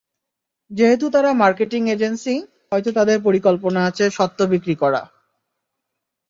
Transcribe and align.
যেহেতু 0.71 1.05
তারা 1.09 1.29
marketing 1.33 1.81
agency, 1.89 2.35
হয়তো 2.71 2.89
তাদের 2.91 3.17
পরিকল্পনা 3.21 3.79
আছে 3.85 4.05
স্বত্ব 4.09 4.39
বিক্রি 4.45 4.75
করা। 4.75 5.01